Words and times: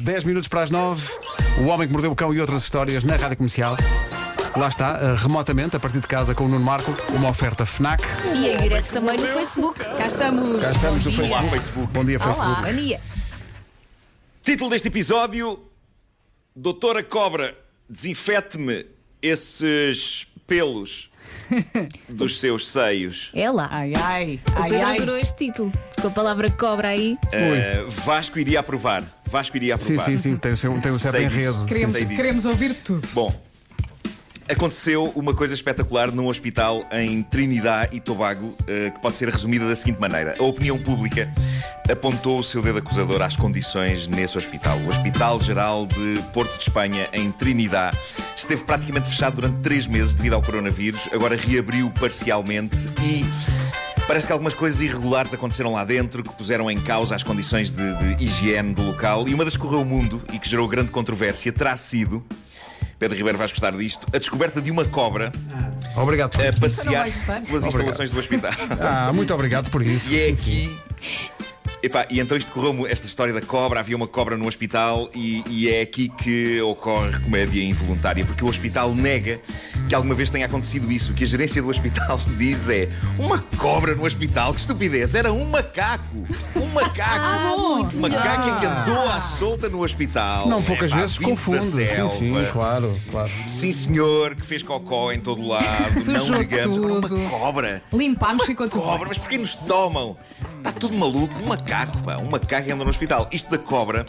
10 0.00 0.24
minutos 0.24 0.48
para 0.48 0.62
as 0.62 0.70
9. 0.70 1.12
O 1.58 1.66
Homem 1.66 1.86
que 1.86 1.92
Mordeu 1.92 2.12
o 2.12 2.16
Cão 2.16 2.32
e 2.32 2.40
outras 2.40 2.62
histórias 2.62 3.04
na 3.04 3.16
rádio 3.16 3.36
comercial. 3.36 3.76
Lá 4.56 4.68
está, 4.68 4.98
eh, 5.02 5.16
remotamente, 5.18 5.76
a 5.76 5.80
partir 5.80 6.00
de 6.00 6.08
casa 6.08 6.34
com 6.34 6.44
o 6.44 6.48
Nuno 6.48 6.64
Marco, 6.64 6.94
uma 7.12 7.28
oferta 7.28 7.66
Fnac. 7.66 8.02
E 8.34 8.48
em 8.48 8.56
direto 8.56 8.90
também 8.90 9.18
no 9.18 9.26
Facebook. 9.26 9.78
Cá 9.78 10.06
estamos. 10.06 10.62
Cá 10.62 10.72
estamos 10.72 11.04
no 11.04 11.10
Bom 11.10 11.16
dia. 11.16 11.26
Facebook. 11.26 11.42
Olá, 11.42 11.50
Facebook. 11.50 11.92
Bom 11.92 12.04
dia, 12.04 12.20
Facebook. 12.20 12.62
Bom 12.62 12.72
dia. 12.72 13.00
Título 14.42 14.70
deste 14.70 14.88
episódio: 14.88 15.62
Doutora 16.54 17.02
Cobra, 17.02 17.54
desinfete-me 17.88 18.86
esses 19.20 20.26
pelos 20.46 21.10
dos 22.14 22.38
seus 22.38 22.68
seios. 22.68 23.30
É 23.34 23.50
lá. 23.50 23.68
Ai, 23.70 23.92
ai, 23.94 24.40
O 24.56 24.62
ai, 24.62 24.70
Pedro 24.70 24.86
ai. 24.86 24.96
adorou 24.96 25.16
este 25.18 25.46
título. 25.46 25.72
Com 26.00 26.08
a 26.08 26.10
palavra 26.10 26.50
cobra 26.50 26.88
aí. 26.88 27.16
Uh, 27.24 27.90
Vasco 28.04 28.38
iria 28.38 28.60
aprovar. 28.60 29.02
Vasco 29.30 29.56
iria 29.56 29.76
Sim, 29.76 29.94
aprovar. 29.94 30.04
sim, 30.04 30.18
sim, 30.18 30.36
tem 30.36 30.52
o 30.52 30.56
seu, 30.56 30.80
tem 30.80 30.92
o 30.92 30.98
certo 30.98 31.16
Sei 31.16 31.26
disso. 31.26 31.38
enredo. 31.40 31.64
Queremos, 31.66 31.92
Sei 31.92 32.04
disso. 32.04 32.16
queremos 32.16 32.44
ouvir 32.44 32.74
tudo. 32.74 33.06
Bom, 33.12 33.34
aconteceu 34.48 35.12
uma 35.16 35.34
coisa 35.34 35.54
espetacular 35.54 36.12
num 36.12 36.28
hospital 36.28 36.86
em 36.92 37.22
Trinidad 37.22 37.88
e 37.92 38.00
Tobago 38.00 38.54
eh, 38.68 38.90
que 38.90 39.00
pode 39.00 39.16
ser 39.16 39.28
resumida 39.28 39.68
da 39.68 39.74
seguinte 39.74 40.00
maneira: 40.00 40.36
a 40.38 40.42
opinião 40.44 40.78
pública 40.78 41.32
apontou 41.90 42.38
o 42.38 42.44
seu 42.44 42.62
dedo 42.62 42.78
acusador 42.78 43.20
às 43.22 43.36
condições 43.36 44.06
nesse 44.06 44.38
hospital. 44.38 44.78
O 44.78 44.88
Hospital 44.88 45.40
Geral 45.40 45.86
de 45.86 46.22
Porto 46.32 46.52
de 46.56 46.62
Espanha, 46.62 47.08
em 47.12 47.30
Trinidad, 47.32 47.96
esteve 48.36 48.62
praticamente 48.64 49.08
fechado 49.08 49.36
durante 49.36 49.62
três 49.62 49.86
meses 49.86 50.14
devido 50.14 50.34
ao 50.34 50.42
coronavírus, 50.42 51.08
agora 51.12 51.34
reabriu 51.36 51.90
parcialmente 51.98 52.76
e. 53.02 53.24
Parece 54.06 54.28
que 54.28 54.32
algumas 54.32 54.54
coisas 54.54 54.80
irregulares 54.80 55.34
aconteceram 55.34 55.72
lá 55.72 55.84
dentro 55.84 56.22
que 56.22 56.32
puseram 56.32 56.70
em 56.70 56.80
causa 56.80 57.16
as 57.16 57.24
condições 57.24 57.72
de, 57.72 57.94
de 58.14 58.22
higiene 58.24 58.72
do 58.72 58.82
local. 58.82 59.26
E 59.26 59.34
uma 59.34 59.44
das 59.44 59.54
que 59.56 59.62
correu 59.62 59.80
o 59.80 59.84
mundo 59.84 60.22
e 60.32 60.38
que 60.38 60.48
gerou 60.48 60.68
grande 60.68 60.92
controvérsia 60.92 61.52
terá 61.52 61.76
sido, 61.76 62.24
Pedro 63.00 63.16
Ribeiro 63.16 63.36
vais 63.36 63.50
gostar 63.50 63.72
disto, 63.72 64.06
a 64.14 64.18
descoberta 64.18 64.62
de 64.62 64.70
uma 64.70 64.84
cobra 64.84 65.32
Obrigado 65.96 66.30
por 66.30 66.40
a 66.40 66.48
isso. 66.48 66.60
passear 66.60 67.04
pelas 67.46 67.66
instalações 67.66 68.10
do 68.10 68.18
hospital. 68.20 68.52
Ah, 68.80 69.12
muito 69.12 69.34
obrigado 69.34 69.70
por 69.70 69.82
isso. 69.84 70.12
E 70.12 70.20
é 70.20 70.34
Sim, 70.36 70.76
sim. 71.00 71.30
Epá, 71.86 72.04
e 72.10 72.18
então 72.18 72.36
isto 72.36 72.50
correu 72.50 72.84
esta 72.84 73.06
história 73.06 73.32
da 73.32 73.40
cobra, 73.40 73.78
havia 73.78 73.96
uma 73.96 74.08
cobra 74.08 74.36
no 74.36 74.48
hospital 74.48 75.08
e, 75.14 75.44
e 75.48 75.70
é 75.70 75.82
aqui 75.82 76.08
que 76.08 76.60
ocorre 76.60 77.20
comédia 77.20 77.62
involuntária, 77.62 78.24
porque 78.24 78.44
o 78.44 78.48
hospital 78.48 78.92
nega 78.92 79.38
que 79.88 79.94
alguma 79.94 80.12
vez 80.12 80.28
tenha 80.28 80.46
acontecido 80.46 80.90
isso. 80.90 81.12
O 81.12 81.14
que 81.14 81.22
a 81.22 81.26
gerência 81.26 81.62
do 81.62 81.68
hospital 81.68 82.18
diz 82.36 82.68
é 82.68 82.88
uma 83.16 83.38
cobra 83.56 83.94
no 83.94 84.04
hospital, 84.04 84.52
que 84.52 84.58
estupidez, 84.58 85.14
era 85.14 85.32
um 85.32 85.44
macaco. 85.44 86.26
Um 86.56 86.66
macaco. 86.72 86.96
Ah, 87.36 87.54
muito 87.56 87.96
um 87.96 88.00
melhor. 88.00 88.18
macaco 88.18 88.50
é 88.50 88.60
que 88.60 88.66
andou 88.66 89.08
à 89.08 89.20
solta 89.20 89.68
no 89.68 89.82
hospital. 89.82 90.48
Não, 90.48 90.62
poucas 90.62 90.90
Epá, 90.90 91.00
vezes 91.00 91.18
confunde. 91.18 91.64
Sim, 91.64 92.08
sim, 92.08 92.34
claro, 92.52 92.92
claro. 93.10 93.30
Sim, 93.46 93.72
senhor, 93.72 94.34
que 94.34 94.44
fez 94.44 94.62
cocó 94.62 95.12
em 95.12 95.20
todo 95.20 95.46
lado. 95.46 95.64
não 96.06 96.38
ligamos. 96.38 96.76
Agora 96.76 97.00
tudo. 97.02 97.16
uma 97.16 97.30
cobra. 97.30 97.82
Limpámos, 97.92 98.44
ficou 98.44 98.68
tudo. 98.68 98.82
Cobra, 98.82 99.08
mas 99.08 99.18
porquê 99.18 99.38
nos 99.38 99.54
tomam? 99.54 100.16
Está 100.66 100.80
tudo 100.80 100.96
maluco. 100.96 101.32
Um 101.38 101.46
macaco, 101.46 101.96
pá. 102.02 102.16
Um 102.16 102.28
macaco 102.28 102.72
anda 102.72 102.82
no 102.82 102.90
hospital. 102.90 103.28
Isto 103.30 103.52
da 103.52 103.58
cobra 103.58 104.04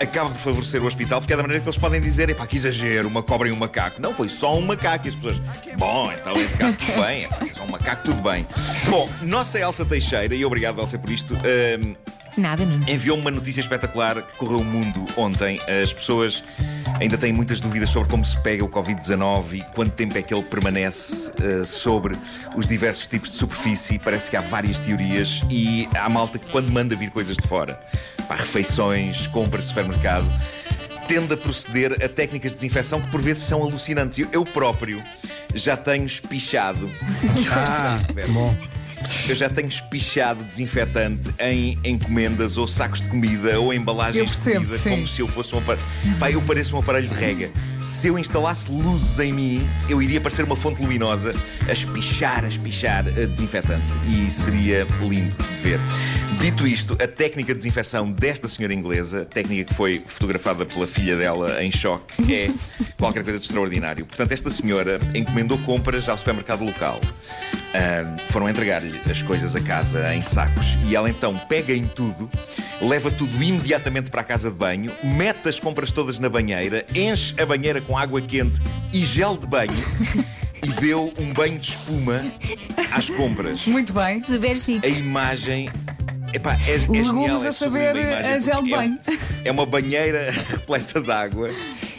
acaba 0.00 0.30
por 0.30 0.38
favorecer 0.38 0.80
o 0.80 0.86
hospital 0.86 1.18
porque 1.20 1.32
é 1.32 1.36
da 1.36 1.42
maneira 1.42 1.60
que 1.60 1.68
eles 1.68 1.76
podem 1.76 2.00
dizer: 2.00 2.30
epá, 2.30 2.46
que 2.46 2.56
exagero, 2.56 3.08
uma 3.08 3.20
cobra 3.20 3.48
e 3.48 3.52
um 3.52 3.56
macaco. 3.56 4.00
Não, 4.00 4.14
foi 4.14 4.28
só 4.28 4.56
um 4.56 4.60
macaco. 4.60 5.06
E 5.06 5.08
as 5.08 5.14
pessoas, 5.16 5.40
bom, 5.76 6.12
então 6.12 6.36
nesse 6.36 6.56
caso 6.56 6.76
tudo 6.76 7.02
bem. 7.04 7.24
É 7.24 7.44
só 7.52 7.64
um 7.64 7.70
macaco, 7.70 8.04
tudo 8.04 8.22
bem. 8.22 8.46
Bom, 8.88 9.10
nossa 9.22 9.58
Elsa 9.58 9.84
Teixeira, 9.84 10.36
e 10.36 10.44
obrigado, 10.44 10.80
Elsa, 10.80 10.96
por 11.00 11.10
isto. 11.10 11.34
hum, 11.34 11.94
Nada, 12.38 12.64
Nuno. 12.64 12.88
enviou-me 12.88 13.22
uma 13.22 13.30
notícia 13.30 13.60
espetacular 13.60 14.22
que 14.22 14.36
correu 14.36 14.60
o 14.60 14.64
mundo 14.64 15.04
ontem. 15.16 15.60
As 15.82 15.92
pessoas 15.92 16.44
ainda 17.00 17.18
têm 17.18 17.32
muitas 17.32 17.60
dúvidas 17.60 17.90
sobre 17.90 18.08
como 18.08 18.24
se 18.24 18.40
pega 18.42 18.64
o 18.64 18.68
Covid-19 18.68 19.54
e 19.54 19.60
quanto 19.74 19.92
tempo 19.92 20.16
é 20.16 20.22
que 20.22 20.32
ele 20.32 20.44
permanece 20.44 21.32
eh, 21.42 21.64
sobre 21.64 22.16
os 22.56 22.66
diversos 22.66 23.06
tipos 23.06 23.30
de 23.30 23.36
superfície. 23.36 23.98
Parece 23.98 24.30
que 24.30 24.36
há 24.36 24.40
várias 24.40 24.78
teorias 24.78 25.42
e 25.50 25.88
há 25.94 26.08
malta 26.08 26.38
que, 26.38 26.46
quando 26.50 26.70
manda 26.70 26.94
vir 26.94 27.10
coisas 27.10 27.36
de 27.36 27.46
fora, 27.46 27.78
para 28.26 28.36
refeições, 28.36 29.26
compras 29.26 29.64
de 29.64 29.68
supermercado, 29.70 30.26
tende 31.08 31.34
a 31.34 31.36
proceder 31.36 31.92
a 32.04 32.08
técnicas 32.08 32.52
de 32.52 32.56
desinfecção 32.56 33.00
que 33.00 33.10
por 33.10 33.20
vezes 33.20 33.42
são 33.42 33.62
alucinantes. 33.62 34.18
Eu, 34.18 34.28
eu 34.30 34.44
próprio 34.44 35.02
já 35.54 35.76
tenho 35.76 36.04
espichado. 36.04 36.88
Ah, 37.50 37.98
bom. 38.28 38.77
Eu 39.28 39.34
já 39.34 39.48
tenho 39.48 39.68
espichado 39.68 40.42
desinfetante 40.44 41.34
em 41.38 41.78
encomendas 41.84 42.56
ou 42.56 42.66
sacos 42.66 43.00
de 43.00 43.08
comida 43.08 43.60
ou 43.60 43.72
embalagens 43.72 44.30
percebo, 44.30 44.60
de 44.60 44.66
comida 44.66 44.78
sim. 44.82 44.90
como 44.90 45.06
se 45.06 45.20
eu 45.20 45.28
fosse 45.28 45.54
um 45.54 45.58
aparelho. 45.58 45.86
Pá, 46.18 46.30
eu 46.30 46.42
pareço 46.42 46.76
um 46.76 46.80
aparelho 46.80 47.08
de 47.08 47.14
rega. 47.14 47.50
Se 47.82 48.08
eu 48.08 48.18
instalasse 48.18 48.70
luzes 48.70 49.18
em 49.18 49.32
mim, 49.32 49.68
eu 49.88 50.02
iria 50.02 50.20
parecer 50.20 50.44
uma 50.44 50.56
fonte 50.56 50.80
luminosa 50.80 51.32
a 51.68 51.72
espichar, 51.72 52.44
a 52.44 52.48
espichar 52.48 53.06
eh, 53.08 53.26
desinfetante. 53.26 53.86
E 54.08 54.30
seria 54.30 54.86
lindo 55.00 55.34
de 55.36 55.62
ver. 55.62 55.80
Dito 56.40 56.66
isto, 56.66 56.96
a 57.02 57.08
técnica 57.08 57.52
de 57.52 57.58
desinfecção 57.58 58.10
desta 58.10 58.46
senhora 58.46 58.72
inglesa, 58.72 59.24
técnica 59.24 59.64
que 59.64 59.74
foi 59.74 60.02
fotografada 60.06 60.64
pela 60.64 60.86
filha 60.86 61.16
dela 61.16 61.62
em 61.62 61.70
choque, 61.70 62.32
é 62.32 62.50
qualquer 62.96 63.24
coisa 63.24 63.38
de 63.38 63.44
extraordinário. 63.44 64.06
Portanto, 64.06 64.32
esta 64.32 64.48
senhora 64.48 65.00
encomendou 65.14 65.58
compras 65.58 66.08
ao 66.08 66.16
supermercado 66.16 66.64
local. 66.64 67.00
Ahm, 67.74 68.16
foram 68.30 68.48
entregar-lhe 68.48 68.87
as 69.10 69.22
coisas 69.22 69.54
a 69.56 69.60
casa 69.60 70.14
em 70.14 70.22
sacos 70.22 70.76
e 70.86 70.94
ela 70.94 71.08
então 71.08 71.36
pega 71.48 71.72
em 71.72 71.86
tudo, 71.86 72.30
leva 72.80 73.10
tudo 73.10 73.42
imediatamente 73.42 74.10
para 74.10 74.20
a 74.20 74.24
casa 74.24 74.50
de 74.50 74.56
banho, 74.56 74.92
mete 75.02 75.48
as 75.48 75.58
compras 75.60 75.90
todas 75.90 76.18
na 76.18 76.28
banheira, 76.28 76.84
enche 76.94 77.34
a 77.40 77.46
banheira 77.46 77.80
com 77.80 77.96
água 77.96 78.20
quente 78.20 78.60
e 78.92 79.04
gel 79.04 79.36
de 79.36 79.46
banho 79.46 79.72
e 80.62 80.68
deu 80.80 81.12
um 81.18 81.32
banho 81.32 81.58
de 81.58 81.70
espuma 81.70 82.24
às 82.92 83.08
compras. 83.10 83.66
Muito 83.66 83.92
bem. 83.92 84.22
Se 84.22 84.38
bem 84.38 84.54
chique. 84.54 84.86
A 84.86 84.88
imagem. 84.88 85.68
Epá, 86.32 86.58
é, 86.66 86.74
é 86.74 86.76
Legumes 86.78 87.06
genial, 87.06 87.44
é 87.44 87.48
a 87.48 87.52
saber 87.52 87.96
a 87.96 88.38
gel 88.38 88.62
de 88.62 88.72
é- 88.72 88.76
banho. 88.76 88.98
É, 89.44 89.50
uma 89.50 89.64
banheira 89.64 90.30
repleta 90.50 91.00
de 91.00 91.10
água 91.10 91.50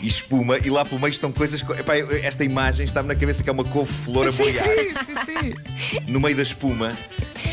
e 0.02 0.08
espuma, 0.08 0.58
e 0.58 0.70
lá 0.70 0.84
pelo 0.86 1.00
meio 1.02 1.12
estão 1.12 1.32
coisas. 1.32 1.62
co- 1.62 1.74
Epá, 1.74 1.96
esta 1.98 2.44
imagem 2.44 2.86
está-me 2.86 3.08
na 3.08 3.16
cabeça 3.16 3.44
que 3.44 3.50
é 3.50 3.54
uma 3.54 3.64
couve-flor 3.66 4.28
a 4.28 4.32
boiar 4.32 4.64
Sim, 4.66 4.94
sim, 5.06 5.54
sim. 5.92 6.00
no 6.08 6.20
meio 6.20 6.36
da 6.36 6.44
espuma 6.44 6.98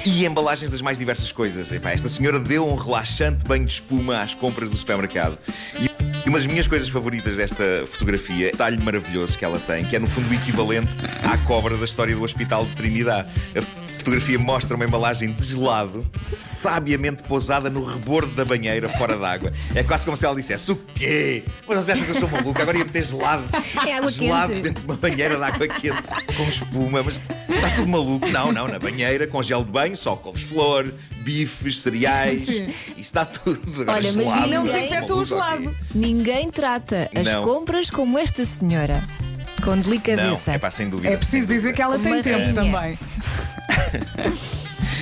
e 0.05 0.25
embalagens 0.25 0.71
das 0.71 0.81
mais 0.81 0.99
diversas 0.99 1.33
coisas. 1.33 1.71
Epá, 1.73 1.91
esta 1.91 2.09
senhora 2.09 2.39
deu 2.39 2.67
um 2.69 2.75
relaxante 2.77 3.45
banho 3.45 3.65
de 3.65 3.73
espuma 3.73 4.21
às 4.21 4.35
compras 4.35 4.71
do 4.71 4.77
supermercado. 4.77 5.39
E 6.25 6.29
uma 6.29 6.39
das 6.39 6.47
minhas 6.47 6.67
coisas 6.67 6.89
favoritas 6.89 7.37
desta 7.37 7.65
fotografia, 7.89 8.51
detalhe 8.51 8.83
maravilhoso 8.83 9.39
que 9.39 9.45
ela 9.45 9.61
tem, 9.61 9.85
que 9.85 9.95
é 9.95 9.99
no 9.99 10.09
fundo 10.09 10.29
o 10.29 10.35
equivalente 10.35 10.91
à 11.23 11.39
cobra 11.39 11.77
da 11.77 11.85
história 11.85 12.15
do 12.17 12.23
Hospital 12.25 12.65
de 12.67 12.75
Trinidad. 12.75 13.27
A 14.07 14.09
fotografia 14.09 14.39
mostra 14.39 14.77
uma 14.77 14.85
embalagem 14.85 15.33
de 15.33 15.45
gelado, 15.45 16.07
sabiamente 16.39 17.25
pousada 17.25 17.69
no 17.69 17.85
rebordo 17.85 18.33
da 18.37 18.45
banheira, 18.45 18.89
fora 18.89 19.19
d'água. 19.19 19.53
É 19.75 19.83
quase 19.83 20.05
como 20.05 20.17
se 20.17 20.25
ela 20.25 20.37
dissesse: 20.37 20.71
O 20.71 20.77
quê? 20.77 21.43
Mas 21.67 21.79
vocês 21.85 21.91
acham 21.99 22.05
que 22.05 22.11
eu 22.13 22.21
sou 22.21 22.29
maluco? 22.31 22.63
Agora 22.63 22.79
ia 22.79 22.85
meter 22.85 23.03
gelado, 23.05 23.43
É 23.85 23.95
água 23.95 24.09
gelado 24.09 24.53
quente. 24.53 24.63
dentro 24.63 24.81
de 24.83 24.87
uma 24.87 24.97
banheira 24.97 25.37
de 25.37 25.43
água 25.43 25.67
quente 25.67 26.03
com 26.37 26.45
espuma, 26.45 27.03
mas 27.03 27.21
está 27.49 27.71
tudo 27.75 27.89
maluco. 27.89 28.29
Não, 28.29 28.53
não, 28.53 28.69
na 28.69 28.79
banheira, 28.79 29.27
com 29.27 29.43
gel 29.43 29.65
de 29.65 29.73
banho, 29.73 29.97
só 29.97 30.15
couves-flor, 30.15 30.93
bifes, 31.25 31.79
cereais, 31.81 32.49
isso 32.49 32.71
está 32.97 33.25
tudo. 33.25 33.83
Agora, 33.83 33.99
Olha, 33.99 34.13
mas 34.13 34.25
gelado, 34.25 34.47
não 34.49 34.67
está 34.67 34.79
desinfetou 34.79 35.23
o 35.25 35.27
maluco, 35.29 35.35
ok. 35.35 35.59
gelado. 35.65 35.77
Ninguém 35.93 36.49
trata 36.53 37.11
as 37.13 37.25
Não. 37.27 37.43
compras 37.43 37.91
como 37.91 38.17
esta 38.21 38.45
senhora. 38.45 39.03
Com 39.67 39.75
Não, 39.75 39.83
delicadeza. 39.83 40.53
é 40.53 40.59
pá, 40.59 40.71
sem 40.71 40.89
dúvida. 40.89 41.13
É 41.13 41.17
preciso 41.17 41.49
dizer 41.49 41.73
que 41.73 41.83
ela 41.83 41.97
Uma 41.97 42.05
tem 42.05 42.23
tempo 42.23 42.39
rainha. 42.39 42.55
também. 42.55 42.99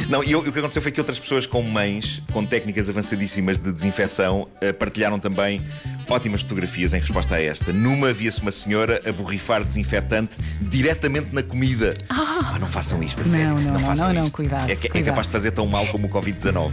Não, 0.09 0.23
e 0.23 0.33
eu- 0.33 0.41
o 0.41 0.53
que 0.53 0.59
aconteceu 0.59 0.83
foi 0.83 0.93
que 0.93 1.01
outras 1.01 1.19
pessoas 1.19 1.47
com 1.47 1.63
mães, 1.63 2.23
com 2.33 2.45
técnicas 2.45 2.89
avançadíssimas 2.91 3.59
de 3.59 3.73
desinfecção, 3.73 4.47
eh, 4.61 4.73
partilharam 4.73 5.19
também 5.19 5.63
ótimas 6.09 6.43
fotografias 6.43 6.95
em 6.95 6.99
resposta 7.01 7.35
a 7.37 7.43
esta. 7.43 7.73
Numa 7.73 8.13
via-se 8.13 8.41
uma 8.41 8.51
senhora 8.53 9.01
a 9.07 9.13
borrifar 9.13 9.65
desinfetante 9.65 10.35
diretamente 10.61 11.29
na 11.35 11.43
comida. 11.43 11.95
Ah, 12.09 12.57
não 12.61 12.69
façam 12.69 13.03
isto, 13.03 13.21
a 13.23 13.25
sério. 13.25 13.49
Não, 13.49 13.59
não, 13.61 13.73
não, 13.75 13.81
façam 13.81 14.07
não, 14.09 14.15
não, 14.15 14.25
isto. 14.25 14.35
cuidado, 14.35 14.69
É, 14.69 14.73
é 14.73 14.77
cuidado. 14.77 15.05
capaz 15.05 15.27
de 15.27 15.33
fazer 15.33 15.51
tão 15.53 15.67
mal 15.67 15.87
como 15.89 16.07
o 16.07 16.11
Covid-19. 16.11 16.71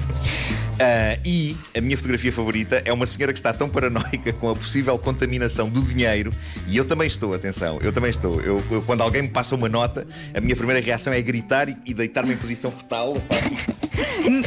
Ah, 0.79 1.17
e 1.25 1.55
a 1.77 1.81
minha 1.81 1.95
fotografia 1.95 2.31
favorita 2.33 2.81
é 2.85 2.91
uma 2.91 3.05
senhora 3.05 3.31
que 3.33 3.39
está 3.39 3.53
tão 3.53 3.69
paranoica 3.69 4.33
com 4.33 4.50
a 4.50 4.55
possível 4.55 4.97
contaminação 4.97 5.69
do 5.69 5.81
dinheiro, 5.81 6.33
e 6.67 6.75
eu 6.77 6.85
também 6.85 7.05
estou, 7.07 7.33
atenção, 7.33 7.79
eu 7.81 7.91
também 7.94 8.09
estou. 8.09 8.41
Eu, 8.41 8.63
eu- 8.71 8.81
quando 8.81 9.01
alguém 9.01 9.21
me 9.23 9.27
passa 9.27 9.53
uma 9.55 9.69
nota, 9.69 10.07
a 10.35 10.41
minha 10.41 10.55
primeira 10.55 10.79
reação 10.83 11.13
é 11.13 11.21
gritar 11.21 11.69
e, 11.69 11.77
e 11.85 11.94
deitar-me 11.94 12.33
em 12.33 12.38
posição 12.38 12.71
fetal. 12.71 13.15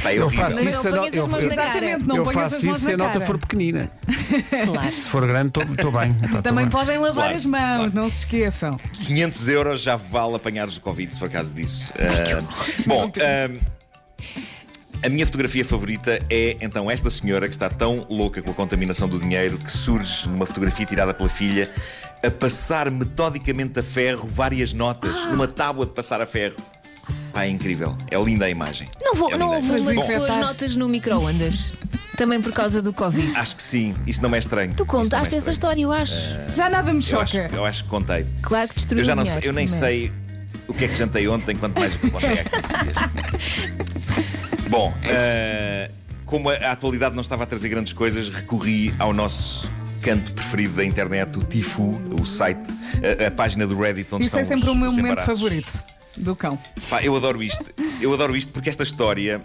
Pá, 0.03 0.11
é 0.13 0.19
Eu 0.19 0.31
faço 0.31 0.65
isso 0.65 0.89
não 0.91 1.07
eu-. 1.09 1.41
Exatamente, 1.41 2.07
não 2.07 2.25
faço 2.25 2.67
isso 2.67 2.81
se 2.81 2.93
a 2.93 2.97
nota 2.97 3.21
for 3.21 3.39
pequenina. 3.39 3.91
Claro. 4.75 4.95
Se 4.95 5.09
for 5.09 5.27
grande, 5.27 5.49
estou 5.49 5.91
bem. 5.93 6.13
Tá, 6.15 6.29
tô 6.29 6.43
Também 6.43 6.65
bem. 6.67 6.71
podem 6.73 6.99
lavar 6.99 7.15
Claro, 7.15 7.37
as 7.37 7.45
mãos, 7.47 7.77
claro. 7.77 7.93
não 7.95 8.09
se 8.09 8.15
esqueçam. 8.17 8.77
500 9.07 9.49
euros 9.49 9.81
já 9.83 9.97
vale 9.97 10.37
apanhar-os 10.37 10.77
o 10.77 10.81
Covid, 10.81 11.13
se 11.15 11.19
for 11.21 11.29
caso 11.31 11.55
disso. 11.55 11.93
Ah, 11.99 12.43
bom, 12.87 13.11
ah, 13.21 13.57
A 15.03 15.09
minha 15.09 15.27
fotografia 15.27 15.65
favorita 15.65 16.19
é 16.31 16.57
então 16.61 16.91
esta 16.91 17.11
senhora 17.11 17.47
que 17.47 17.55
está 17.55 17.69
tão 17.69 18.07
louca 18.09 18.41
com 18.41 18.51
a 18.51 18.55
contaminação 18.55 19.07
do 19.09 19.19
dinheiro 19.21 19.59
que 19.59 19.71
surge 19.71 20.27
numa 20.29 20.47
fotografia 20.47 20.87
tirada 20.87 21.13
pela 21.13 21.29
filha 21.29 21.71
a 22.25 22.31
passar 22.31 22.91
metodicamente 22.91 23.79
a 23.79 23.83
ferro 23.83 24.27
várias 24.27 24.73
notas 24.73 25.15
numa 25.27 25.47
tábua 25.47 25.85
de 25.85 25.93
passar 25.93 26.23
a 26.23 26.27
ferro. 26.27 26.57
Pá, 27.33 27.45
é 27.45 27.49
incrível. 27.51 27.95
É 28.11 28.17
linda 28.17 28.47
a 28.47 28.49
imagem. 28.51 28.89
Não, 29.03 29.15
vou, 29.15 29.31
É 29.31 29.37
não 29.37 29.55
linda. 29.61 29.75
houve 30.01 30.15
uma 30.15 30.39
notas 30.39 30.75
no 30.75 30.89
micro-ondas. 30.89 31.75
Também 32.17 32.41
por 32.41 32.53
causa 32.53 32.81
do 32.81 32.93
Covid. 32.93 33.35
Acho 33.37 33.57
que 33.57 33.63
sim. 33.63 33.95
Isso 34.07 34.23
não 34.23 34.35
é 34.35 34.39
estranho. 34.39 34.73
Tu 34.75 34.85
não 34.85 34.87
é 34.87 35.03
contaste 35.03 35.35
essa 35.37 35.51
história, 35.51 35.83
eu 35.83 35.93
acho. 35.93 36.15
Já 36.55 36.71
nada 36.71 36.93
me 36.93 37.03
Eu 37.11 37.21
acho, 37.21 37.33
choca. 37.37 37.51
eu 37.55 37.65
acho 37.65 37.85
que 37.85 37.91
contei. 37.91 38.25
Claro 38.43 38.69
que 38.69 38.75
destruiu 38.77 39.01
Eu 39.03 39.05
já 39.07 39.15
não 39.17 39.23
dinheiro, 39.25 39.43
sei, 39.43 39.51
eu 39.51 39.55
nem 39.55 39.67
mas- 39.69 39.77
sei 39.79 40.13
o 40.69 40.73
que 40.75 40.85
é 40.85 40.89
que 40.89 40.95
jantei 40.95 41.27
ontem, 41.29 41.57
quanto 41.57 41.79
mais 41.79 41.95
o 41.95 41.99
que 41.99 42.11
contei 42.11 42.31
há 42.33 42.45
15 42.45 42.69
dias. 42.69 43.75
Bom, 44.71 44.95
eh, 45.05 45.91
como 46.25 46.51
a, 46.51 46.55
a 46.55 46.73
atualidade 46.73 47.15
não 47.15 47.21
estava 47.21 47.43
a 47.43 47.47
trazer 47.47 47.69
grandes 47.69 47.93
coisas, 47.93 48.29
recorri 48.29 48.95
ao 48.99 49.13
nosso 49.13 49.69
canto 50.01 50.33
preferido 50.33 50.75
da 50.75 50.85
internet, 50.85 51.37
o 51.39 51.43
Tifu, 51.45 52.01
o 52.21 52.25
site, 52.27 52.61
a, 53.23 53.27
a 53.27 53.31
página 53.31 53.67
do 53.67 53.79
Reddit 53.79 54.13
onde 54.15 54.25
Isso 54.25 54.37
estão 54.39 54.41
é 54.41 54.45
sempre 54.45 54.71
os, 54.71 54.77
o 54.77 54.79
meu 54.79 54.93
momento 54.93 55.21
favorito 55.23 55.83
do 56.17 56.35
cão. 56.37 56.59
Pá, 56.89 57.03
eu 57.03 57.15
adoro 57.17 57.43
isto. 57.43 57.65
Eu 58.01 58.13
adoro 58.15 58.37
isto 58.37 58.53
porque 58.53 58.69
esta 58.71 58.83
história 58.83 59.43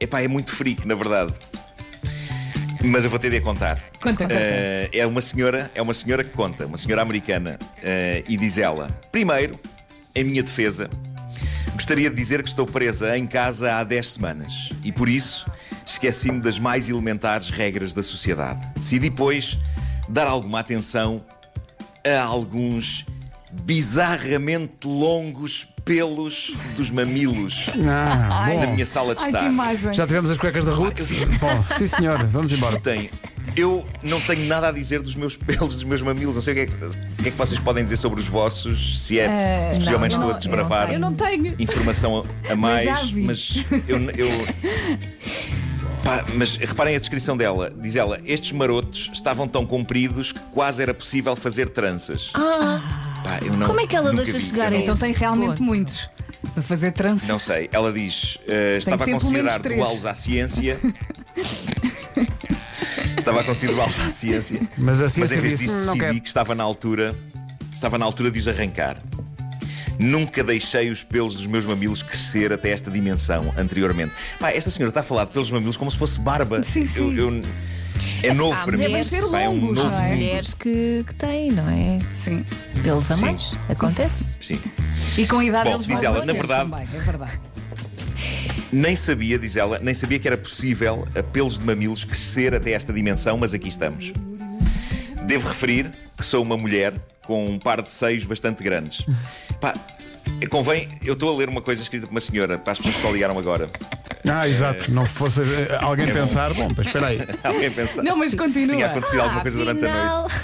epá, 0.00 0.20
é 0.20 0.28
muito 0.28 0.52
freak, 0.52 0.86
na 0.86 0.94
verdade. 0.94 1.32
Mas 2.84 3.04
eu 3.04 3.10
vou 3.10 3.18
ter 3.18 3.30
de 3.30 3.38
a 3.38 3.40
contar. 3.40 3.80
Conta, 4.00 4.24
conta. 4.24 4.34
Eh, 4.34 4.90
é 4.92 5.06
uma 5.06 5.22
senhora, 5.22 5.70
é 5.74 5.80
uma 5.80 5.94
senhora 5.94 6.22
que 6.22 6.30
conta, 6.30 6.66
uma 6.66 6.76
senhora 6.76 7.02
americana, 7.02 7.58
eh, 7.82 8.22
e 8.28 8.36
diz 8.36 8.58
ela: 8.58 8.88
primeiro, 9.10 9.58
em 10.14 10.22
minha 10.22 10.42
defesa, 10.42 10.90
gostaria 11.72 12.10
de 12.10 12.16
dizer 12.16 12.42
que 12.42 12.48
estou 12.48 12.66
presa 12.66 13.16
em 13.16 13.26
casa 13.26 13.76
há 13.76 13.84
10 13.84 14.06
semanas 14.06 14.70
e 14.82 14.92
por 14.92 15.08
isso 15.08 15.50
esqueci-me 15.86 16.40
das 16.40 16.58
mais 16.58 16.88
elementares 16.88 17.48
regras 17.48 17.94
da 17.94 18.02
sociedade. 18.02 18.60
Decidi, 18.76 19.10
pois, 19.10 19.58
dar 20.08 20.26
alguma 20.26 20.60
atenção 20.60 21.24
a 22.04 22.22
alguns 22.22 23.06
bizarramente 23.62 24.86
longos 24.86 25.66
pelos 25.84 26.54
dos 26.76 26.90
mamilos 26.90 27.66
Ah, 27.86 28.46
na 28.48 28.66
bom. 28.66 28.72
minha 28.72 28.86
sala 28.86 29.14
de 29.14 29.22
Ai, 29.22 29.30
que 29.30 29.36
estar. 29.36 29.50
imagem. 29.50 29.94
Já 29.94 30.06
tivemos 30.06 30.30
as 30.30 30.38
cuecas 30.38 30.64
da 30.64 30.72
Ruth? 30.72 30.98
Bom, 31.40 31.64
sim 31.76 31.86
senhor, 31.86 32.24
vamos 32.26 32.52
embora. 32.52 32.72
Escutem, 32.72 33.10
eu 33.56 33.86
não 34.02 34.20
tenho 34.22 34.46
nada 34.46 34.68
a 34.68 34.72
dizer 34.72 35.00
dos 35.02 35.14
meus 35.14 35.36
pelos, 35.38 35.74
dos 35.74 35.84
meus 35.84 36.00
mamilos. 36.02 36.34
Não 36.36 36.42
sei 36.42 36.52
o 36.52 36.56
que 36.56 36.62
é 36.62 36.66
que, 36.66 36.74
o 36.84 36.90
que, 37.22 37.28
é 37.28 37.30
que 37.30 37.36
vocês 37.36 37.60
podem 37.60 37.84
dizer 37.84 37.96
sobre 37.98 38.20
os 38.20 38.26
vossos, 38.26 39.02
se 39.06 39.18
é, 39.18 39.24
Eh, 39.68 39.72
se 39.72 39.78
possivelmente 39.78 40.14
não, 40.16 40.22
estou 40.22 40.30
eu 40.30 40.36
a 40.36 40.38
desbravar 40.38 40.86
não 40.88 40.94
Eu 40.94 41.00
não 41.00 41.14
tenho. 41.14 41.54
informação 41.58 42.24
a, 42.48 42.52
a 42.52 42.56
mais, 42.56 42.84
já 42.84 42.94
vi. 43.04 43.20
mas 43.22 43.64
eu. 43.86 43.98
eu 44.16 44.28
Pá, 46.04 46.22
mas 46.34 46.56
reparem 46.58 46.94
a 46.94 46.98
descrição 46.98 47.34
dela. 47.34 47.72
Diz 47.80 47.96
ela: 47.96 48.20
estes 48.26 48.52
marotos 48.52 49.10
estavam 49.14 49.48
tão 49.48 49.64
compridos 49.64 50.32
que 50.32 50.40
quase 50.52 50.82
era 50.82 50.92
possível 50.92 51.34
fazer 51.34 51.70
tranças. 51.70 52.30
Pá, 53.40 53.46
eu 53.46 53.56
não- 53.56 53.66
Como 53.66 53.80
é 53.80 53.86
que 53.86 53.96
ela 53.96 54.10
nunca 54.12 54.24
deixa 54.24 54.38
vi, 54.38 54.44
chegar 54.44 54.64
eu 54.64 54.68
a 54.68 54.70
não- 54.72 54.78
Então 54.80 54.96
tem 54.96 55.12
realmente 55.12 55.48
ponto. 55.48 55.62
muitos. 55.64 56.08
Para 56.52 56.62
fazer 56.62 56.92
trança. 56.92 57.26
Não 57.26 57.38
sei, 57.38 57.68
ela 57.72 57.92
diz: 57.92 58.38
eh, 58.46 58.76
estava 58.78 59.02
a 59.02 59.06
ter 59.06 59.16
pelo 59.16 59.30
menos 59.32 59.52
considerar 59.52 59.60
três. 59.60 59.80
doá-los 59.80 60.06
à 60.06 60.14
ciência. 60.14 60.78
estava 63.18 63.40
a 63.40 63.44
considerá-los 63.44 63.98
à 64.00 64.10
ciência. 64.10 64.60
Mas 64.76 65.00
a 65.00 65.04
Mas 65.04 65.12
ciência 65.12 65.34
em 65.36 65.40
vez 65.40 65.52
disse, 65.58 65.64
disso 65.64 65.74
"Não 65.76 65.84
decidi 65.94 66.00
quero." 66.00 66.20
que 66.20 66.28
estava 66.28 66.54
na 66.54 66.62
altura, 66.62 67.14
estava 67.74 67.98
na 67.98 68.04
altura 68.04 68.30
de 68.30 68.38
os 68.38 68.48
arrancar. 68.48 68.98
Nunca 69.98 70.42
deixei 70.42 70.90
os 70.90 71.02
pelos 71.04 71.34
dos 71.34 71.46
meus 71.46 71.64
mamilos 71.64 72.02
crescer 72.02 72.52
até 72.52 72.70
esta 72.70 72.90
dimensão 72.90 73.54
anteriormente. 73.56 74.12
Pá, 74.40 74.50
esta 74.50 74.68
senhora 74.70 74.90
está 74.90 75.00
a 75.00 75.04
falar 75.04 75.24
de 75.24 75.30
pelos 75.32 75.50
mamilos 75.50 75.76
como 75.76 75.90
se 75.90 75.96
fosse 75.96 76.18
barba. 76.18 76.62
Sim, 76.62 76.84
sim. 76.84 77.16
Eu- 77.16 77.34
eu- 77.34 77.40
é 78.26 78.34
novo 78.34 78.52
há 78.52 78.64
para 78.64 78.76
mim. 78.76 78.84
mulheres- 78.84 79.10
Devem 79.10 79.28
ser 79.28 79.36
é 79.36 79.48
um 79.48 79.54
longos, 79.60 79.76
novo 79.78 79.90
não 79.90 79.98
é? 80.00 80.08
mundo. 80.08 80.14
Mulheres 80.16 80.54
que, 80.54 81.04
que 81.06 81.14
têm, 81.14 81.50
não 81.52 81.68
é? 81.68 81.98
Sim. 82.12 82.44
Pelos 82.82 83.10
a 83.10 83.14
Sim. 83.14 83.20
mais. 83.26 83.56
Acontece. 83.68 84.28
Sim. 84.40 84.60
E 85.18 85.26
com 85.26 85.38
a 85.38 85.44
idade 85.44 85.68
Bom, 85.68 85.74
eles 85.76 85.86
diz 85.86 86.00
vão 86.00 86.04
ela, 86.14 86.24
na 86.24 86.32
verdade- 86.32 86.70
também, 86.70 86.88
é 86.94 86.98
verdade. 87.00 87.40
Nem 88.72 88.96
sabia, 88.96 89.38
diz 89.38 89.54
ela, 89.56 89.78
nem 89.78 89.94
sabia 89.94 90.18
que 90.18 90.26
era 90.26 90.36
possível 90.36 91.06
a 91.16 91.22
pelos 91.22 91.58
de 91.58 91.64
mamilos 91.64 92.02
crescer 92.04 92.54
até 92.54 92.72
esta 92.72 92.92
dimensão, 92.92 93.38
mas 93.38 93.54
aqui 93.54 93.68
estamos. 93.68 94.12
Devo 95.26 95.48
referir 95.48 95.90
que 96.16 96.24
sou 96.24 96.42
uma 96.42 96.56
mulher 96.56 96.92
com 97.24 97.46
um 97.46 97.58
par 97.58 97.80
de 97.82 97.90
seios 97.92 98.24
bastante 98.26 98.62
grandes. 98.64 99.06
Pá, 99.60 99.74
convém, 100.50 100.88
eu 101.04 101.14
estou 101.14 101.32
a 101.34 101.38
ler 101.38 101.48
uma 101.48 101.62
coisa 101.62 101.82
escrita 101.82 102.06
por 102.06 102.12
uma 102.12 102.20
senhora, 102.20 102.58
para 102.58 102.72
as 102.72 102.78
pessoas 102.78 102.96
que 102.96 103.02
só 103.02 103.10
ligaram 103.12 103.38
agora. 103.38 103.70
Ah, 104.26 104.48
exato. 104.48 104.90
Não 104.90 105.04
fosse 105.04 105.42
eh, 105.42 105.78
alguém 105.80 106.06
pensar, 106.12 106.52
bom, 106.54 106.68
mas 106.74 106.86
espera 106.86 107.08
aí. 107.08 107.20
Alguém 107.44 107.70
pensar. 107.70 108.02
Não, 108.02 108.16
mas 108.16 108.34
continua. 108.34 108.74
Tinha 108.74 108.86
acontecido 108.86 109.20
alguma 109.20 109.42
coisa 109.42 109.58
durante 109.58 109.84
a 109.84 110.20
noite. 110.20 110.34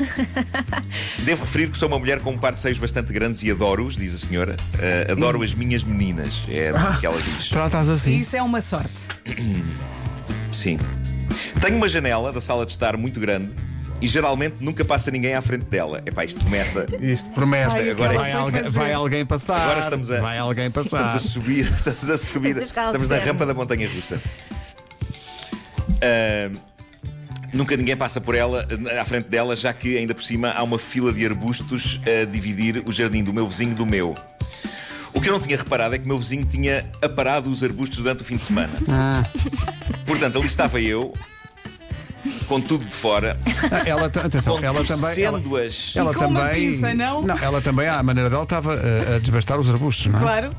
Devo 1.24 1.44
referir 1.44 1.70
que 1.70 1.78
sou 1.78 1.88
uma 1.88 1.98
mulher 1.98 2.20
com 2.20 2.30
um 2.30 2.38
par 2.38 2.52
de 2.52 2.60
seios 2.60 2.78
bastante 2.78 3.12
grandes 3.12 3.42
e 3.42 3.50
adoro-os, 3.50 3.96
diz 3.96 4.14
a 4.14 4.18
senhora. 4.18 4.56
Uh, 4.74 5.12
adoro 5.12 5.42
as 5.42 5.54
minhas 5.54 5.82
meninas, 5.82 6.42
é 6.48 6.72
o 6.72 7.00
que 7.00 7.06
ela 7.06 7.20
diz. 7.20 7.48
Tratas 7.50 7.88
assim. 7.88 8.18
Isso 8.18 8.36
é 8.36 8.42
uma 8.42 8.60
sorte. 8.60 9.08
Sim. 10.52 10.78
Tenho 11.60 11.76
uma 11.76 11.88
janela 11.88 12.32
da 12.32 12.40
sala 12.40 12.66
de 12.66 12.72
estar 12.72 12.96
muito 12.96 13.18
grande 13.18 13.50
e 14.00 14.06
geralmente 14.06 14.56
nunca 14.60 14.84
passa 14.84 15.10
ninguém 15.10 15.34
à 15.34 15.42
frente 15.42 15.64
dela. 15.64 16.02
Epá, 16.06 16.24
isto 16.24 16.42
começa. 16.44 16.86
Isto 17.00 17.30
promete. 17.30 17.76
Ai, 17.76 17.90
agora 17.90 18.14
é 18.14 18.16
vai, 18.16 18.30
que 18.30 18.36
alguém, 18.36 18.62
vai 18.62 18.92
alguém 18.92 19.26
passar. 19.26 19.60
Agora 19.62 19.80
estamos 19.80 20.10
a. 20.10 20.20
Vai 20.20 20.38
alguém 20.38 20.70
passar. 20.70 21.06
Estamos 21.10 21.14
a 21.14 21.28
subir, 21.28 21.72
estamos 21.72 22.10
a 22.10 22.18
subir. 22.18 22.56
Estamos 22.56 23.08
na 23.08 23.18
rampa 23.18 23.46
da 23.46 23.54
montanha 23.54 23.88
russa. 23.88 24.20
Ah, 26.02 26.50
nunca 27.52 27.76
ninguém 27.76 27.96
passa 27.96 28.20
por 28.20 28.34
ela, 28.34 28.66
à 28.98 29.04
frente 29.04 29.28
dela, 29.28 29.54
já 29.54 29.72
que 29.72 29.98
ainda 29.98 30.14
por 30.14 30.22
cima 30.22 30.50
há 30.50 30.62
uma 30.62 30.78
fila 30.78 31.12
de 31.12 31.24
arbustos 31.26 32.00
a 32.04 32.24
dividir 32.24 32.82
o 32.86 32.92
jardim 32.92 33.22
do 33.22 33.32
meu 33.32 33.46
vizinho 33.46 33.74
do 33.74 33.86
meu. 33.86 34.16
O 35.12 35.20
que 35.20 35.28
eu 35.28 35.32
não 35.32 35.40
tinha 35.40 35.56
reparado 35.56 35.94
é 35.94 35.98
que 35.98 36.04
o 36.04 36.08
meu 36.08 36.18
vizinho 36.18 36.46
tinha 36.46 36.88
aparado 37.02 37.50
os 37.50 37.62
arbustos 37.62 37.98
durante 37.98 38.22
o 38.22 38.24
fim 38.24 38.36
de 38.36 38.42
semana. 38.44 38.72
Ah, 38.88 39.24
Portanto, 40.06 40.38
ali 40.38 40.46
estava 40.46 40.80
eu, 40.80 41.12
com 42.50 42.60
tudo 42.60 42.84
de 42.84 42.90
fora, 42.90 43.38
Ah, 43.70 43.88
ela, 43.88 44.06
atenção, 44.06 44.58
ela 44.58 44.84
também. 44.84 45.22
Ela, 45.22 45.38
contorcendo-as. 45.38 45.92
ela 45.94 46.12
com 46.12 46.26
uma 46.26 46.40
também. 46.48 46.72
pinça, 46.72 46.92
não? 46.94 47.24
ela 47.40 47.60
também, 47.62 47.86
à 47.86 48.02
maneira 48.02 48.28
dela, 48.28 48.42
estava 48.42 48.74
a, 48.74 49.14
a 49.14 49.18
desbastar 49.20 49.60
os 49.60 49.70
arbustos, 49.70 50.06
não 50.06 50.18
é? 50.18 50.22
Claro. 50.22 50.50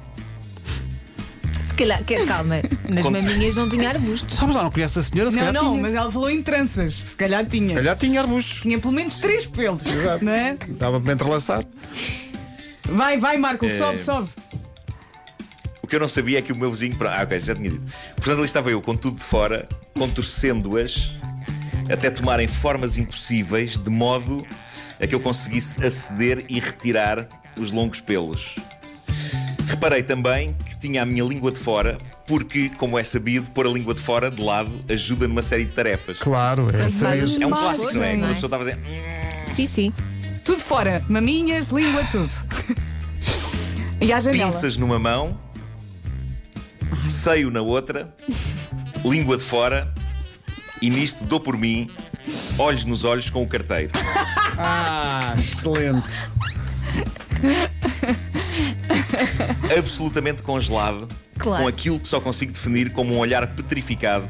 se 1.68 1.74
calhar, 1.74 2.02
que, 2.06 2.26
calma, 2.26 2.62
nas 2.88 3.04
Conta- 3.06 3.22
maminhas 3.22 3.56
não 3.58 3.68
tinha 3.68 3.90
arbustos. 3.90 4.38
Sabes 4.38 4.56
lá, 4.56 4.64
não 4.64 4.72
conhece 4.72 5.00
a 5.00 5.04
senhora? 5.04 5.32
Se 5.32 5.38
Não, 5.38 5.52
não, 5.52 5.70
tinha. 5.72 5.82
mas 5.82 5.94
ela 5.96 6.10
falou 6.10 6.30
em 6.30 6.42
tranças. 6.42 6.94
Se 6.94 7.18
calhar 7.18 7.46
tinha. 7.46 7.68
Se 7.68 7.74
calhar 7.74 7.98
tinha 7.98 8.22
arbustos. 8.22 8.62
Tinha 8.62 8.80
pelo 8.80 8.94
menos 8.94 9.18
três 9.20 9.46
pelos. 9.46 9.82
Não 10.22 10.32
é? 10.32 10.54
Estava 10.54 10.98
bem 10.98 11.14
entrelaçado. 11.14 11.68
Vai, 12.86 13.18
vai, 13.18 13.36
Marco, 13.36 13.66
É. 13.66 13.78
sobe, 13.78 13.98
sobe. 13.98 14.30
O 15.84 15.88
que 15.88 15.96
eu 15.98 16.00
não 16.00 16.08
sabia 16.08 16.40
é 16.40 16.42
que 16.42 16.54
o 16.54 16.56
meu 16.56 16.72
vizinho. 16.72 16.96
Ah, 17.02 17.24
ok, 17.24 17.38
já 17.38 17.54
tinha 17.54 17.70
dito. 17.70 17.84
Portanto, 18.16 18.38
ali 18.38 18.46
estava 18.46 18.72
eu 18.72 18.82
com 18.82 18.96
tudo 18.96 19.18
de 19.18 19.24
fora, 19.24 19.68
contorcendo-as 19.94 21.16
até 21.90 22.10
tomarem 22.10 22.48
formas 22.48 22.98
impossíveis, 22.98 23.78
de 23.78 23.90
modo 23.90 24.46
a 25.02 25.08
que 25.08 25.16
eu 25.16 25.20
conseguisse 25.20 25.84
aceder 25.86 26.46
e 26.50 26.60
retirar 26.60 27.28
os 27.58 27.72
longos 27.72 28.00
pelos. 28.02 28.56
Reparei 29.68 30.04
também 30.04 30.56
que 30.66 30.78
tinha 30.78 31.02
a 31.02 31.06
minha 31.06 31.24
língua 31.24 31.52
de 31.52 31.58
fora, 31.58 31.98
porque, 32.28 32.70
como 32.78 33.00
é 33.00 33.04
sabido, 33.04 33.50
pôr 33.52 33.66
a 33.66 33.70
língua 33.70 33.94
de 33.94 34.02
fora 34.02 34.30
de 34.30 34.42
lado 34.42 34.70
ajuda 34.90 35.28
numa 35.28 35.42
série 35.42 35.66
de 35.66 35.72
tarefas. 35.72 36.18
Claro, 36.20 36.70
é 36.76 36.90
sair. 36.90 37.42
É 37.42 37.48
um 37.48 37.50
clássico, 37.52 37.94
não 37.94 38.04
é? 38.04 38.12
Quando 38.12 38.24
é? 38.26 38.26
a 38.26 38.34
pessoa 38.34 38.48
estava 38.48 38.64
a 38.64 38.74
dizer. 38.74 38.80
"Hum, 38.80 39.54
Sim, 39.54 39.66
sim. 39.66 39.94
Tudo 40.46 40.60
fora. 40.60 41.04
Maminhas, 41.10 41.68
língua, 41.70 42.04
tudo. 42.12 42.30
E 44.00 44.12
à 44.12 44.20
janela. 44.20 44.52
pinças 44.52 44.78
numa 44.78 44.98
mão, 44.98 45.38
seio 47.08 47.52
na 47.52 47.62
outra, 47.62 48.14
língua 49.06 49.38
de 49.38 49.44
fora, 49.44 49.92
e 50.82 50.90
nisto 50.90 51.24
dou 51.26 51.40
por 51.40 51.58
mim, 51.58 51.90
olhos 52.58 52.86
nos 52.86 53.04
olhos 53.04 53.30
com 53.30 53.44
o 53.44 53.48
carteiro. 53.48 53.92
Ah, 54.58 55.34
excelente. 55.38 56.10
absolutamente 59.78 60.44
congelado, 60.44 61.08
Claro. 61.38 61.64
com 61.64 61.68
aquilo 61.68 62.00
que 62.00 62.08
só 62.08 62.20
consigo 62.20 62.52
definir 62.52 62.92
como 62.92 63.14
um 63.16 63.18
olhar 63.20 63.48
petrificado, 63.56 64.26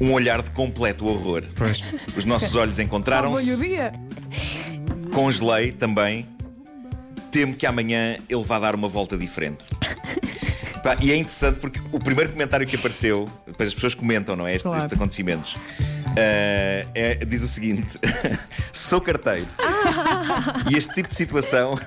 um 0.00 0.12
olhar 0.12 0.42
de 0.42 0.50
completo 0.50 1.06
horror. 1.06 1.42
Pois. 1.54 1.80
Os 2.16 2.24
nossos 2.24 2.54
olhos 2.54 2.78
encontraram-se, 2.78 3.44
Salvou-lhe 3.44 3.74
o 3.74 3.76
dia. 3.76 3.92
congelei 5.12 5.72
também. 5.72 6.26
Temo 7.30 7.54
que 7.54 7.64
amanhã 7.66 8.16
ele 8.28 8.42
vá 8.44 8.58
dar 8.58 8.74
uma 8.74 8.88
volta 8.88 9.16
diferente. 9.16 9.64
Pá, 10.82 10.96
e 11.00 11.12
é 11.12 11.16
interessante 11.16 11.60
porque 11.60 11.80
o 11.92 11.98
primeiro 12.00 12.32
comentário 12.32 12.66
que 12.66 12.74
apareceu, 12.76 13.30
depois 13.46 13.68
as 13.68 13.74
pessoas 13.74 13.94
comentam, 13.94 14.34
não 14.34 14.46
é? 14.46 14.50
Estes, 14.54 14.62
Claro. 14.64 14.78
estes 14.78 14.92
acontecimentos. 14.92 15.56
ah, 16.08 16.86
é- 16.94 17.24
diz 17.24 17.42
o 17.42 17.48
seguinte: 17.48 17.88
sou 18.72 19.00
carteiro. 19.00 19.46
E 20.70 20.76
este 20.76 20.94
tipo 20.94 21.08
de 21.08 21.14
situação. 21.14 21.78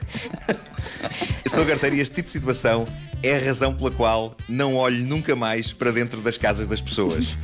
sou 1.47 1.65
carteiro 1.65 1.95
e 1.95 1.99
este 2.01 2.15
tipo 2.15 2.25
de 2.27 2.31
situação 2.31 2.85
é 3.23 3.37
a 3.37 3.39
razão 3.39 3.73
pela 3.73 3.91
qual 3.91 4.35
não 4.47 4.75
olho 4.75 5.03
nunca 5.03 5.35
mais 5.35 5.71
para 5.73 5.91
dentro 5.91 6.21
das 6.21 6.37
casas 6.37 6.67
das 6.67 6.81
pessoas. 6.81 7.37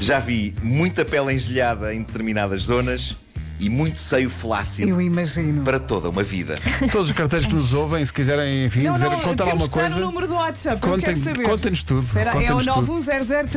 Já 0.00 0.18
vi 0.18 0.54
muita 0.62 1.04
pele 1.04 1.32
engelhada 1.32 1.94
em 1.94 2.02
determinadas 2.02 2.62
zonas 2.62 3.16
e 3.60 3.68
muito 3.68 3.98
seio 3.98 4.30
flácido 4.30 4.88
Eu 4.88 5.00
imagino. 5.00 5.62
para 5.64 5.78
toda 5.80 6.08
uma 6.08 6.22
vida. 6.22 6.58
Todos 6.92 7.08
os 7.08 7.12
carteiros 7.12 7.46
que 7.48 7.54
nos 7.54 7.74
ouvem, 7.74 8.04
se 8.04 8.12
quiserem, 8.12 8.64
enfim, 8.66 8.82
Não, 8.82 8.92
dizer, 8.92 9.10
não, 9.10 9.20
conta 9.20 9.44
lá 9.44 9.54
uma 9.54 9.68
coisa. 9.68 9.96
o 9.96 10.00
número 10.00 10.26
do 10.26 10.34
WhatsApp. 10.34 10.80
Contem- 10.80 11.14
quero 11.14 11.20
saber. 11.22 11.42
contem-nos 11.44 11.84
tudo, 11.84 12.02
Espera, 12.06 12.30
é 12.30 12.34
o 12.52 12.56
contem-nos 12.56 12.66
tudo. 12.66 12.92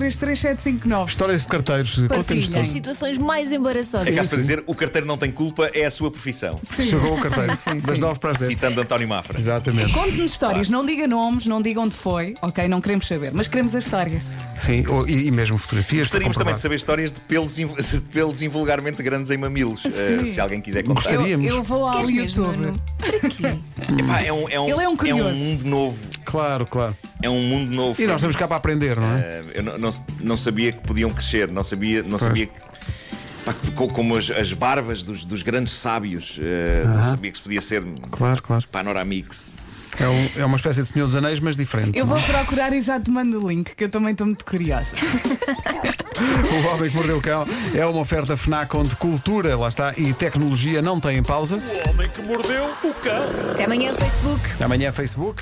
910033759. 0.06 1.08
Histórias 1.10 1.42
de 1.44 1.48
carteiros, 1.48 1.92
contem-nos 1.96 2.26
Partilha 2.28 2.62
as 2.62 2.68
tudo. 2.68 2.74
situações 2.74 3.18
mais 3.18 3.52
embaraçosas. 3.52 4.08
É 4.08 4.12
caso 4.12 4.30
para 4.30 4.40
dizer, 4.40 4.64
o 4.66 4.76
carteiro 4.76 5.06
não 5.08 5.18
tem 5.18 5.32
culpa, 5.32 5.70
é 5.74 5.86
a 5.86 5.92
sua 5.92 6.12
profissão. 6.12 6.60
Chegou 6.80 7.18
o 7.18 7.22
carteiro, 7.22 7.52
Sim, 7.58 7.72
sim, 7.74 7.80
das 7.82 7.96
sim. 7.96 8.02
9 8.02 8.20
para 8.20 8.32
as 8.32 8.38
10. 8.40 8.50
Citando 8.52 8.82
António 8.82 9.08
Mafra. 9.08 9.40
Exatamente. 9.40 9.94
Conte-nos 9.94 10.32
histórias, 10.32 10.70
não 10.70 10.86
diga 10.86 11.08
nomes, 11.08 11.46
não 11.48 11.62
diga 11.62 11.80
onde 11.80 11.96
foi, 11.96 12.36
ok? 12.42 12.68
Não 12.68 12.82
queremos 12.82 13.08
saber, 13.08 13.32
mas 13.34 13.48
queremos 13.48 13.76
as 13.76 13.84
histórias. 13.86 14.34
Sim, 14.58 14.86
ou- 14.88 15.08
e, 15.08 15.28
e 15.28 15.32
mesmo 15.32 15.58
fotografias. 15.58 16.02
Gostaríamos 16.08 16.38
também 16.38 16.54
de 16.54 16.60
saber 16.60 16.76
histórias 16.76 17.12
de 17.12 17.20
pelos, 17.22 17.56
de 17.56 18.02
pelos 18.12 18.42
invulgarmente 18.42 19.02
grandes 19.04 19.32
em 19.32 19.38
mamilos, 19.38 19.84
eh, 19.96 20.26
se 20.26 20.40
alguém 20.40 20.62
quiser 20.62 20.84
contar. 20.84 21.14
Eu, 21.14 21.42
eu 21.42 21.64
vou 21.64 21.86
ao 21.86 22.02
Queres 22.04 22.10
mesmo, 22.10 22.46
YouTube. 22.46 22.82
Quê? 23.30 23.60
Epá, 24.04 24.22
é, 24.22 24.32
um, 24.34 24.50
é, 24.50 24.60
um, 24.60 24.70
Ele 24.70 24.84
é 24.84 24.90
um 24.90 24.96
curioso. 24.98 25.36
mundo 25.36 25.66
novo. 25.66 26.00
Claro, 26.26 26.66
claro. 26.66 26.96
É 27.22 27.30
um 27.30 27.42
mundo 27.42 27.76
novo. 27.76 28.02
E 28.02 28.08
nós 28.08 28.16
estamos 28.18 28.36
cá 28.36 28.48
para 28.48 28.58
aprender, 28.58 28.96
não 28.98 29.06
é? 29.18 29.20
Eh, 29.20 29.44
eu 29.56 29.64
não, 29.64 29.78
não, 29.78 29.90
não 30.22 30.38
sabia 30.38 30.72
que 30.72 30.80
podiam 30.88 31.10
crescer, 31.12 31.50
não 31.52 31.64
sabia, 31.64 32.02
não 32.04 32.18
sabia 32.20 32.48
que. 32.48 33.72
como 33.72 34.16
as, 34.18 34.30
as 34.30 34.54
barbas 34.54 35.04
dos, 35.04 35.26
dos 35.26 35.44
grandes 35.44 35.74
sábios, 35.74 36.40
eh, 36.42 36.84
não 36.86 37.04
sabia 37.04 37.32
que 37.32 37.38
se 37.38 37.44
podia 37.44 37.62
ser 37.62 37.84
Claro, 38.12 38.42
claro. 38.42 38.66
panoramix. 38.72 39.56
É, 40.00 40.08
um- 40.08 40.42
é 40.42 40.46
uma 40.46 40.58
espécie 40.58 40.82
de 40.82 40.88
Senhor 40.90 41.06
dos 41.06 41.16
Anéis, 41.16 41.40
mas 41.40 41.56
diferente. 41.58 41.98
Eu 41.98 42.06
não 42.06 42.16
vou 42.16 42.24
procurar 42.26 42.74
e 42.74 42.82
já 42.82 43.00
te 43.00 43.12
mando 43.12 43.44
o 43.44 43.50
link, 43.50 43.76
que 43.76 43.84
eu 43.84 43.90
também 43.90 44.12
estou 44.12 44.26
muito 44.28 44.46
curiosa. 44.46 44.92
O 46.22 46.68
Homem 46.76 46.90
que 46.90 46.96
Mordeu 46.96 47.18
o 47.18 47.22
Cão 47.22 47.48
é 47.74 47.84
uma 47.86 48.00
oferta 48.00 48.38
FNAC 48.38 48.76
onde 48.78 48.96
cultura, 48.96 49.58
lá 49.58 49.68
está, 49.70 49.94
e 49.98 50.14
tecnologia 50.14 50.80
não 50.82 51.00
têm 51.00 51.24
pausa. 51.24 51.56
O 51.56 51.90
homem 51.90 52.08
que 52.10 52.22
mordeu 52.22 52.66
o 52.84 52.94
cão. 52.96 53.22
Até 53.52 53.64
amanhã, 53.64 53.92
Facebook. 53.94 54.42
Amanhã, 54.64 54.92
Facebook. 54.92 55.40